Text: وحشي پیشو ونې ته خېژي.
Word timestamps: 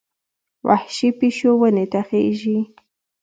وحشي 0.67 1.09
پیشو 1.19 1.51
ونې 1.59 1.85
ته 1.91 2.01
خېژي. 2.07 2.59